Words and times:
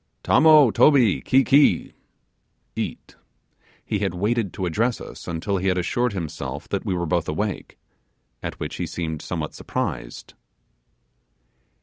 'Tommo, 0.23 0.71
Toby, 0.71 1.21
ki 1.21 1.43
ki!' 1.43 1.93
(eat). 2.75 3.15
He 3.85 3.99
had 3.99 4.15
waited 4.15 4.51
to 4.51 4.65
address 4.65 4.99
us, 4.99 5.27
until 5.27 5.57
he 5.57 5.67
had 5.67 5.77
assured 5.77 6.13
himself 6.13 6.67
that 6.69 6.83
we 6.83 6.95
were 6.95 7.05
both 7.05 7.29
awake, 7.29 7.77
at 8.41 8.59
which 8.59 8.77
he 8.77 8.87
seemed 8.87 9.21
somewhat 9.21 9.53
surprised. 9.53 10.33